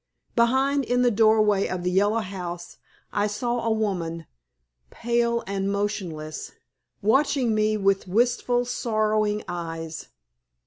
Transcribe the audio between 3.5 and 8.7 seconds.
a woman, pale and motionless, watching me with wistful,